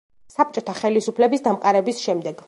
საბჭოთა 0.35 0.73
ხელისუფლების 0.79 1.45
დამყარების 1.49 2.01
შემდეგ. 2.07 2.39